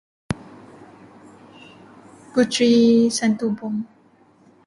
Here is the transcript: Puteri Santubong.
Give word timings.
Puteri 2.31 2.73
Santubong. 3.17 3.77